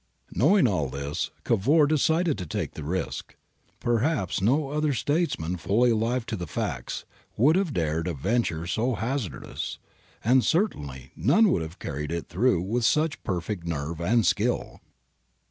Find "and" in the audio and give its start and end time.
10.23-10.43, 14.01-14.25